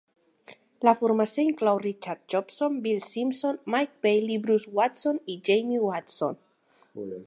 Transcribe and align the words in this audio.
La 0.87 0.93
formació 1.01 1.43
inclou 1.49 1.81
Richard 1.83 2.23
Jobson, 2.35 2.79
Bill 2.87 3.03
Simpson, 3.11 3.61
Mike 3.77 4.03
Baillie, 4.07 4.41
Bruce 4.49 4.77
Watson 4.81 5.25
i 5.37 5.41
Jamie 5.51 5.89
Watson. 5.91 6.45